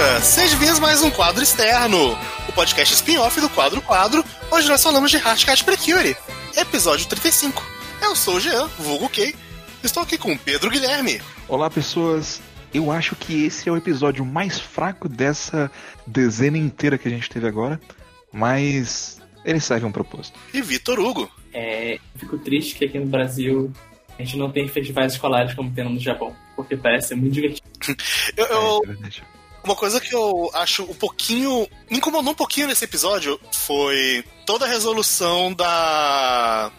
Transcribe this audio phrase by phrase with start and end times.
[0.00, 0.20] volta!
[0.22, 2.12] Seja bem-vindos mais um quadro externo,
[2.48, 4.24] o podcast spin-off do quadro Quadro.
[4.50, 6.16] Hoje nós falamos de Hardcat Precure,
[6.56, 7.62] episódio 35.
[8.02, 9.34] Eu sou o Jean, vulgo Kay.
[9.84, 11.20] Estou aqui com o Pedro Guilherme.
[11.48, 12.40] Olá, pessoas.
[12.72, 15.70] Eu acho que esse é o episódio mais fraco dessa
[16.06, 17.80] dezena inteira que a gente teve agora,
[18.32, 20.38] mas ele serve um propósito.
[20.54, 21.30] E Vitor Hugo.
[21.52, 23.72] É, fico triste que aqui no Brasil
[24.18, 27.68] a gente não tem festivais escolares como tem no Japão, porque parece ser muito divertido.
[28.36, 29.22] Eu, eu- É, verdade.
[29.62, 31.68] Uma coisa que eu acho um pouquinho.
[31.90, 36.70] Me incomodou um pouquinho nesse episódio foi toda a resolução da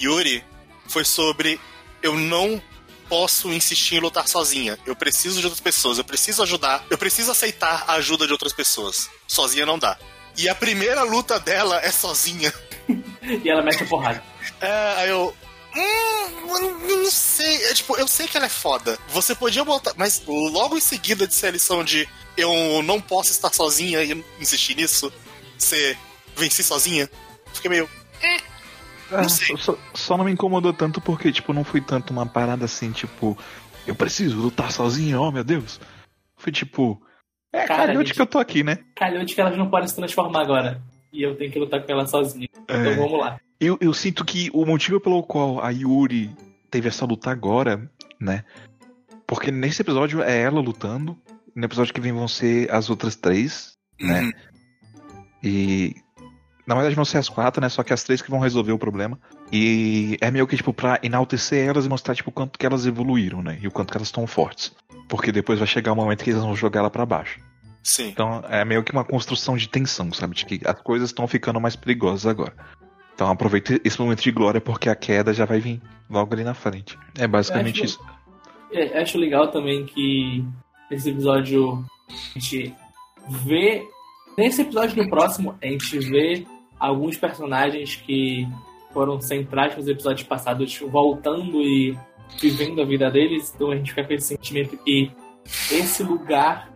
[0.00, 0.44] Yuri
[0.88, 1.60] foi sobre
[2.02, 2.60] eu não
[3.08, 4.78] posso insistir em lutar sozinha.
[4.86, 8.52] Eu preciso de outras pessoas, eu preciso ajudar, eu preciso aceitar a ajuda de outras
[8.52, 9.10] pessoas.
[9.26, 9.98] Sozinha não dá.
[10.36, 12.52] E a primeira luta dela é sozinha.
[12.88, 14.22] E ela mete a porrada.
[14.60, 15.34] É, aí eu.
[15.74, 17.64] Hum, não sei.
[17.66, 18.98] É, tipo, eu sei que ela é foda.
[19.08, 19.94] Você podia botar.
[19.96, 24.24] Mas logo em seguida de ser a lição de eu não posso estar sozinha e
[24.40, 25.12] insistir nisso,
[25.58, 25.96] você
[26.36, 27.08] venci sozinha,
[27.52, 27.88] fiquei meio.
[29.12, 29.56] Ah, Não sei.
[29.56, 33.36] só, só não me incomodou tanto porque, tipo, não foi tanto uma parada assim, tipo,
[33.86, 35.80] eu preciso lutar sozinho, oh meu Deus.
[36.36, 37.02] Foi tipo,
[37.52, 38.78] é, Cara, calhou de que eu tô aqui, né?
[38.94, 40.80] Calhou de que elas não podem se transformar agora.
[41.12, 42.48] E eu tenho que lutar com ela sozinha.
[42.62, 42.94] Então É.
[42.94, 43.40] vamos lá.
[43.60, 46.30] Eu, eu sinto que o motivo pelo qual a Yuri
[46.70, 48.44] teve essa luta agora, né?
[49.26, 51.18] Porque nesse episódio é ela lutando,
[51.54, 54.22] no episódio que vem vão ser as outras três, né?
[54.22, 54.32] Uhum.
[55.42, 55.94] E.
[56.66, 57.68] Na verdade vão ser as quatro, né?
[57.68, 59.18] Só que as três que vão resolver o problema.
[59.52, 62.86] E é meio que, tipo, pra enaltecer elas e mostrar, tipo, o quanto que elas
[62.86, 63.58] evoluíram, né?
[63.60, 64.72] E o quanto que elas estão fortes.
[65.08, 67.40] Porque depois vai chegar o momento que eles vão jogar ela pra baixo.
[67.82, 68.08] Sim.
[68.08, 70.36] Então é meio que uma construção de tensão, sabe?
[70.36, 72.54] De que as coisas estão ficando mais perigosas agora.
[73.14, 76.54] Então aproveita esse momento de glória porque a queda já vai vir logo ali na
[76.54, 76.98] frente.
[77.18, 78.00] É basicamente Eu isso.
[78.72, 80.44] É, acho legal também que
[80.90, 82.74] nesse episódio a gente
[83.44, 83.86] vê.
[84.36, 86.46] Nesse episódio no próximo, a gente vê
[86.78, 88.48] alguns personagens que
[88.92, 91.96] foram centrais nos episódios passados voltando e
[92.40, 93.52] vivendo a vida deles.
[93.54, 95.10] Então a gente fica com esse sentimento que
[95.70, 96.72] esse lugar,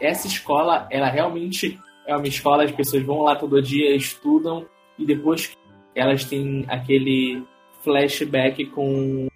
[0.00, 4.66] essa escola, ela realmente é uma escola, as pessoas vão lá todo dia, estudam
[4.98, 5.56] e depois
[5.94, 7.42] elas têm aquele
[7.82, 9.28] flashback com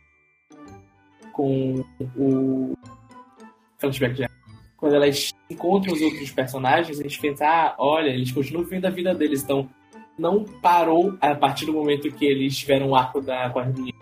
[1.33, 1.85] com
[2.17, 2.75] o
[3.81, 4.29] flashback já.
[4.77, 8.91] Quando elas encontram os outros personagens, a gente pensa, ah, olha, eles continuam vivendo a
[8.91, 9.69] vida deles, então
[10.19, 13.95] não parou a partir do momento que eles tiveram o arco da quadrilha.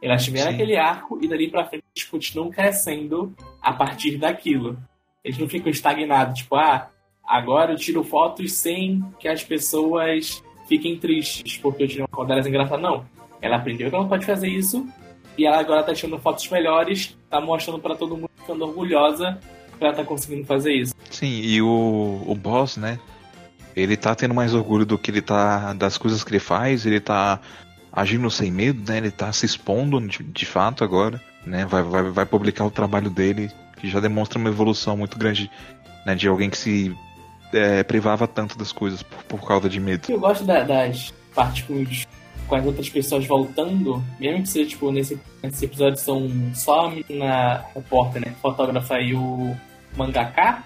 [0.00, 0.54] Elas tiveram Sim.
[0.54, 4.78] aquele arco e dali pra frente eles continuam crescendo a partir daquilo.
[5.24, 6.90] Eles não ficam estagnados, tipo, ah,
[7.24, 12.28] agora eu tiro fotos sem que as pessoas fiquem tristes porque eu tirei uma foto
[12.28, 12.80] delas engraçada.
[12.80, 13.04] Não.
[13.40, 14.86] Ela aprendeu que ela não pode fazer isso
[15.36, 19.38] e ela agora tá tirando fotos melhores, tá mostrando pra todo mundo, ficando orgulhosa
[19.78, 20.94] que ela tá conseguindo fazer isso.
[21.10, 22.98] Sim, e o, o boss, né?
[23.76, 25.72] Ele tá tendo mais orgulho do que ele tá.
[25.74, 27.38] das coisas que ele faz, ele tá
[27.92, 28.98] agindo sem medo, né?
[28.98, 31.64] Ele tá se expondo de, de fato agora, né?
[31.66, 35.48] Vai, vai, vai publicar o trabalho dele, que já demonstra uma evolução muito grande,
[36.04, 36.14] né?
[36.16, 36.96] De alguém que se
[37.52, 40.10] é, privava tanto das coisas por, por causa de medo.
[40.10, 42.06] Eu gosto da- das partes com, os-
[42.48, 46.90] com as outras pessoas voltando, mesmo que seja, tipo, nesse, nesse episódio são só a
[46.90, 48.34] menina repórter, né?
[48.40, 49.54] Fotógrafa e o
[49.96, 50.64] mangaká.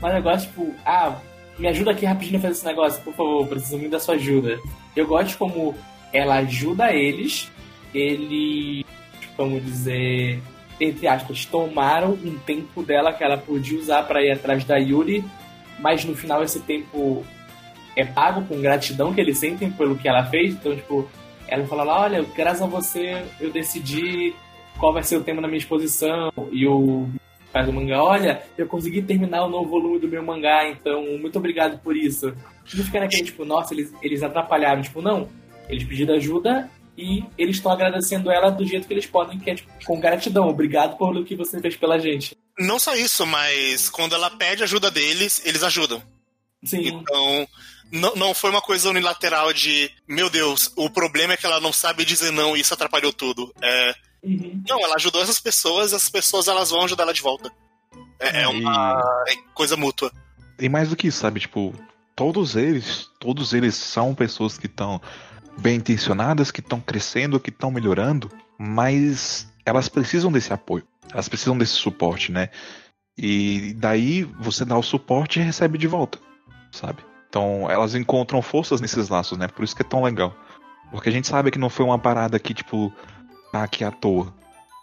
[0.00, 1.16] Mas gosto, tipo, ah,
[1.58, 4.58] me ajuda aqui rapidinho a fazer esse negócio, por favor, preciso muito da sua ajuda.
[4.94, 5.74] Eu gosto como
[6.12, 7.50] ela ajuda eles,
[7.94, 8.84] eles,
[9.36, 10.42] vamos dizer,
[10.78, 15.24] entre aspas, tomaram um tempo dela que ela podia usar para ir atrás da Yuri,
[15.78, 17.24] mas no final esse tempo
[17.96, 20.54] é pago com gratidão que eles sentem pelo que ela fez.
[20.54, 21.08] Então, tipo,
[21.46, 24.34] ela fala lá, olha, graças a você eu decidi
[24.78, 26.32] qual vai ser o tema da minha exposição.
[26.50, 27.08] E o
[27.52, 31.38] faz do mangá, olha, eu consegui terminar o novo volume do meu mangá, então muito
[31.38, 32.34] obrigado por isso.
[32.74, 34.82] Não fica naquele, tipo, nossa, eles, eles atrapalharam.
[34.82, 35.28] Tipo, não,
[35.68, 36.68] eles pediram ajuda
[36.98, 40.48] e eles estão agradecendo ela do jeito que eles podem, que é, tipo, com gratidão.
[40.48, 42.36] Obrigado pelo que você fez pela gente.
[42.58, 46.02] Não só isso, mas quando ela pede ajuda deles, eles ajudam.
[46.64, 46.88] Sim.
[46.88, 47.48] Então,
[47.92, 51.72] não, não foi uma coisa unilateral de, meu Deus, o problema é que ela não
[51.72, 53.54] sabe dizer não e isso atrapalhou tudo.
[53.62, 53.94] É,
[54.24, 54.62] Uhum.
[54.66, 57.52] não, ela ajudou essas pessoas, essas pessoas elas vão ajudar ela de volta.
[58.18, 60.10] É, é uma é coisa mútua.
[60.58, 61.40] E mais do que isso, sabe?
[61.40, 61.74] Tipo,
[62.16, 65.00] todos eles, todos eles são pessoas que estão
[65.58, 71.56] bem intencionadas, que estão crescendo, que estão melhorando, mas elas precisam desse apoio, elas precisam
[71.58, 72.48] desse suporte, né?
[73.16, 76.18] E daí você dá o suporte e recebe de volta,
[76.74, 77.02] sabe?
[77.28, 79.48] Então elas encontram forças nesses laços, né?
[79.48, 80.34] Por isso que é tão legal.
[80.90, 82.92] Porque a gente sabe que não foi uma parada que, tipo,
[83.50, 84.32] tá aqui à toa,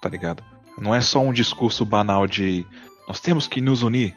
[0.01, 0.43] tá ligado?
[0.77, 2.65] Não é só um discurso banal de
[3.07, 4.15] nós temos que nos unir.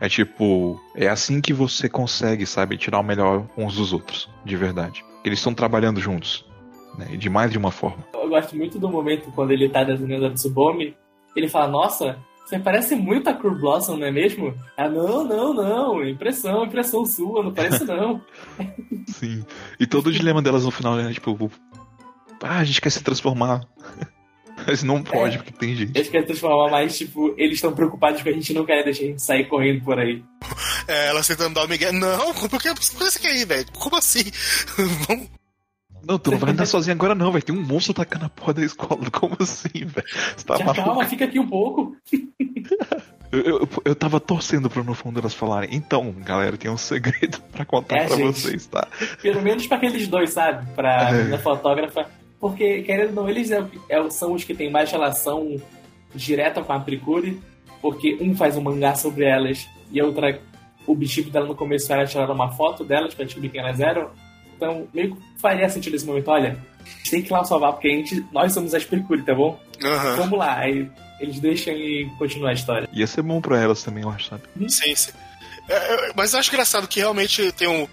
[0.00, 4.56] É tipo, é assim que você consegue, sabe, tirar o melhor uns dos outros, de
[4.56, 5.04] verdade.
[5.24, 6.44] Eles estão trabalhando juntos,
[6.96, 8.04] né, de mais de uma forma.
[8.14, 10.96] Eu gosto muito do momento quando ele tá desenhando a Tsubomi,
[11.34, 12.16] ele fala, nossa,
[12.48, 14.54] você parece muito a Cur Blossom, não é mesmo?
[14.74, 18.22] Ah, não, não, não, impressão, impressão sua, não parece não.
[19.06, 19.44] Sim,
[19.78, 21.50] e todo o dilema delas no final é tipo,
[22.42, 23.66] ah, a gente quer se transformar.
[24.66, 25.38] Mas não pode, É.
[25.38, 25.96] porque tem gente.
[25.96, 29.06] Eles querem transformar mais, tipo, eles estão preocupados que a gente não quer deixar a
[29.06, 30.22] gente sair correndo por aí.
[30.88, 31.92] É, ela tentando dar o Miguel.
[31.92, 33.66] Não, por que, por que você quer ir, velho?
[33.78, 34.24] Como assim?
[35.06, 35.28] Vamos.
[36.06, 38.54] Não, tu não vai andar sozinho agora não, vai ter um monstro atacando a porra
[38.54, 39.00] da escola.
[39.12, 40.06] Como assim, velho?
[40.46, 40.84] Tá Já maluco?
[40.84, 41.96] calma, fica aqui um pouco.
[43.30, 45.68] Eu, eu, eu tava torcendo pra no fundo elas falarem.
[45.74, 48.40] Então, galera, tem um segredo pra contar É, pra gente.
[48.40, 48.88] vocês, tá?
[49.20, 50.66] Pelo menos pra aqueles dois, sabe?
[50.74, 51.12] Pra É.
[51.12, 52.06] menina fotógrafa.
[52.40, 55.56] Porque, querendo ou não, eles é- é- são os que têm mais relação
[56.14, 57.38] direta com a Precure.
[57.82, 60.40] Porque um faz um mangá sobre elas e a outra,
[60.86, 64.08] o objetivo dela no começo era tirar uma foto delas pra descobrir quem elas eram.
[64.58, 66.28] Então, meio que faria sentido esse momento.
[66.28, 69.22] Olha, a gente tem que ir lá salvar, porque a gente, nós somos as Precure,
[69.22, 69.58] tá bom?
[69.84, 70.16] Aham.
[70.16, 70.58] Vamos lá.
[70.58, 70.90] Aí
[71.20, 72.88] eles deixam e continuam a história.
[72.92, 74.42] Ia ser bom pra elas também, eu acho, sabe?
[74.68, 75.12] Sim, sim.
[75.68, 77.86] É, é, mas eu acho engraçado que realmente tem um.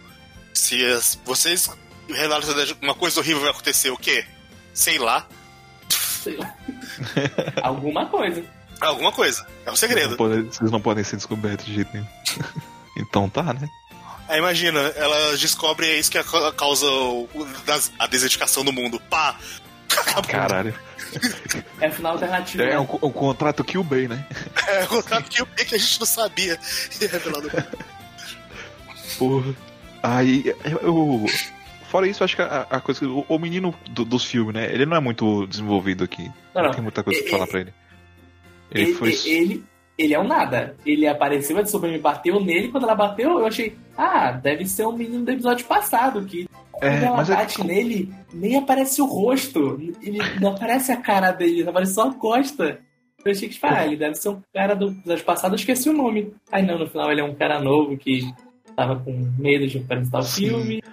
[0.55, 1.69] Se as- vocês
[2.09, 2.49] relatam
[2.81, 4.25] uma coisa horrível vai acontecer, o quê?
[4.73, 5.27] Sei lá.
[5.89, 6.51] Sei lá.
[7.61, 8.43] Alguma coisa.
[8.81, 9.45] Alguma coisa.
[9.65, 10.17] É um Não segredo.
[10.17, 12.07] pode- vocês não podem ser descobertos de jeito nenhum.
[12.97, 13.69] então tá, né?
[14.27, 17.29] Aí imagina, ela descobre é isso que é a causa o-
[17.65, 18.99] das- a desertificação do mundo.
[19.09, 19.37] Pá!
[19.91, 20.23] Acabou.
[20.31, 20.73] Caralho.
[21.79, 22.63] É o final alternativo.
[22.63, 22.79] É né?
[22.79, 24.25] um, co- um contrato Kill Bay, né?
[24.67, 26.59] É o contrato que, eu- que a gente não sabia.
[26.99, 27.49] E é revelado.
[29.17, 29.55] Porra.
[30.03, 31.25] Aí, eu.
[31.89, 33.05] Fora isso, eu acho que a, a coisa.
[33.07, 34.65] O, o menino do- dos filmes, né?
[34.71, 36.29] Ele não é muito desenvolvido aqui.
[36.53, 36.71] Não, não.
[36.71, 37.73] tem muita coisa pra falar pra ele.
[38.71, 39.13] Ele, Ele, foi.
[39.25, 39.63] ele,
[39.97, 40.75] ele é um nada.
[40.85, 42.69] Ele apareceu, a Tsubame bateu nele.
[42.69, 46.23] Quando ela bateu, eu achei, ah, deve ser um menino do episódio passado.
[46.25, 49.79] Que quando É, ela mas é- bate nele, nem aparece o rosto.
[50.01, 52.79] Ele, não aparece a cara dele, aparece só a costa.
[53.23, 55.89] Eu achei que, tipo, ah, ele deve ser um cara do episódio passado, eu esqueci
[55.89, 56.31] o nome.
[56.51, 58.21] Aí não, no final ele é um cara novo que
[58.75, 60.47] tava com medo de apresentar o Sim.
[60.49, 60.83] filme.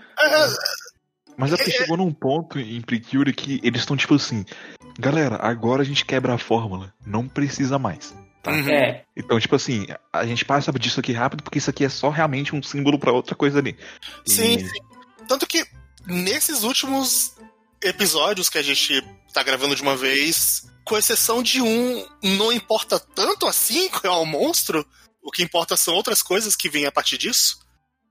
[1.36, 4.44] Mas é porque chegou num ponto em Precure que eles estão tipo assim.
[4.98, 6.92] Galera, agora a gente quebra a fórmula.
[7.06, 8.14] Não precisa mais.
[8.46, 8.68] Uhum.
[8.70, 12.08] É, Então, tipo assim, a gente passa disso aqui rápido porque isso aqui é só
[12.10, 13.76] realmente um símbolo pra outra coisa ali.
[14.26, 14.78] Sim, E- sim.
[15.28, 15.64] Tanto que
[16.06, 17.36] nesses últimos
[17.82, 19.02] episódios que a gente
[19.32, 24.22] tá gravando de uma vez, com exceção de um, não importa tanto assim qual é
[24.22, 24.84] o monstro.
[25.22, 27.60] O que importa são outras coisas que vêm a partir disso.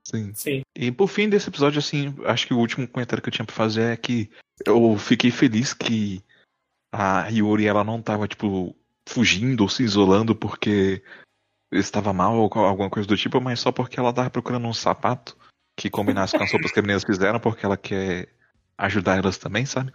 [0.04, 0.32] Sim.
[0.34, 0.62] sim.
[0.74, 3.54] E por fim desse episódio, assim, acho que o último comentário que eu tinha pra
[3.54, 4.30] fazer é que
[4.66, 6.22] eu fiquei feliz que
[6.92, 8.74] a Yuri ela não tava, tipo,
[9.08, 11.02] fugindo ou se isolando porque
[11.72, 15.36] estava mal ou alguma coisa do tipo, mas só porque ela tava procurando um sapato
[15.76, 18.28] que combinasse com as roupas que as meninas fizeram, porque ela quer
[18.76, 19.92] ajudar elas também, sabe?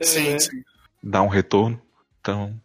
[0.00, 0.62] Sim, É, sim.
[1.02, 1.80] Dar um retorno.
[2.20, 2.58] Então,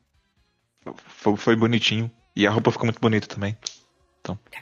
[1.08, 2.10] foi, foi bonitinho.
[2.36, 3.58] E a roupa ficou muito bonita também.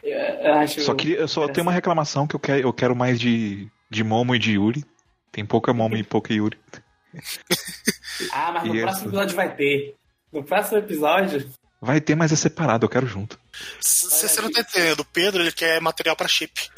[0.04, 2.96] Eu, eu acho Só queria, eu só tenho uma reclamação que eu quero, eu quero
[2.96, 4.84] mais de, de Momo e de Yuri.
[5.32, 6.60] Tem pouca Momo e pouca Yuri.
[8.32, 8.84] Ah, mas no Isso.
[8.84, 9.96] próximo episódio vai ter.
[10.34, 11.48] No próximo episódio,
[11.84, 13.38] Vai ter, mas é separado, eu quero junto.
[13.82, 15.02] Você não tá entendendo.
[15.02, 16.70] O Pedro ele quer material pra chip.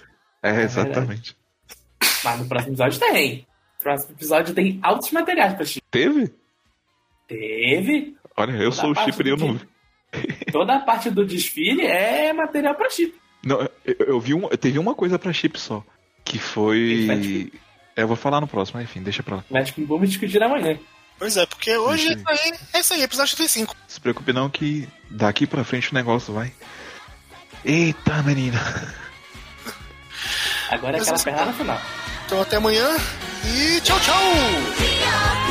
[0.42, 1.38] É, exatamente.
[2.24, 3.48] mas no próximo episódio tem.
[3.78, 5.86] No próximo episódio tem altos materiais pra chip.
[5.92, 6.34] Teve?
[7.28, 8.18] Teve.
[8.36, 9.68] Olha, eu Toda sou o chipper e eu não vi.
[10.52, 13.14] Toda a parte do desfile é material pra chip.
[13.46, 15.84] Não, eu, eu vi um, teve uma coisa pra chip só.
[16.24, 17.52] Que foi.
[17.96, 19.46] É, Eu vou falar no próximo, enfim, deixa pra lá.
[19.52, 20.80] Mas que vamos discutir amanhã.
[21.18, 22.18] Pois é, porque hoje é Sim.
[22.20, 23.76] isso aí, é isso aí, episódio 35.
[23.88, 26.54] Se preocupe não que daqui pra frente o negócio vai.
[27.64, 28.60] Eita, menina.
[30.70, 31.82] Agora é aquela isso- perna no final.
[32.26, 32.88] Então até amanhã
[33.46, 35.45] e tchau, tchau!